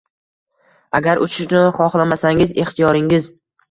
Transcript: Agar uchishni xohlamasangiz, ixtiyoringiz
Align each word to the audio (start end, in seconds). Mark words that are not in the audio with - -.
Agar 1.01 1.23
uchishni 1.27 1.63
xohlamasangiz, 1.79 2.61
ixtiyoringiz 2.67 3.35